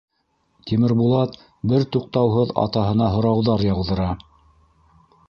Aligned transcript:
Тимербулат 0.69 1.35
бер 1.73 1.85
туҡтауһыҙ 1.97 2.53
атаһына 2.63 3.11
һорауҙар 3.17 3.65
яуҙыра. 3.69 4.09